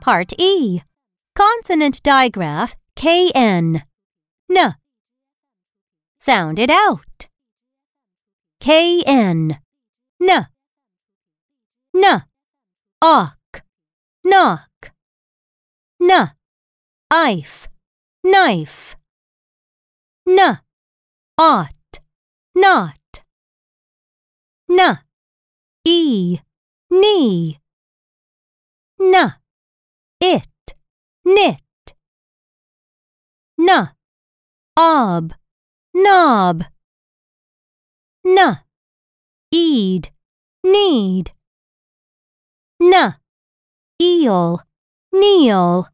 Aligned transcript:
Part 0.00 0.32
E. 0.38 0.80
Consonant 1.34 2.02
digraph 2.02 2.74
KN. 2.96 3.82
N. 4.50 4.74
Sound 6.18 6.58
it 6.58 6.70
out. 6.70 7.28
KN. 8.60 9.58
N. 10.20 10.46
N. 11.94 12.22
Awk. 13.02 13.62
Knock. 14.24 14.92
N. 16.00 16.30
Ife. 17.10 17.68
Knife. 18.24 18.96
N. 20.26 20.58
Ought. 21.36 22.00
Knot. 22.54 23.22
N. 24.70 24.98
E. 25.84 26.38
Knee. 26.90 27.60
Na, 28.98 29.32
it, 30.20 30.74
knit. 31.22 31.94
Na, 33.58 33.92
ob, 34.76 35.34
knob. 35.92 36.64
Na, 38.24 38.64
eed, 39.52 40.12
knead. 40.62 41.34
Na, 42.80 43.20
eel, 44.00 44.62
kneel. 45.12 45.88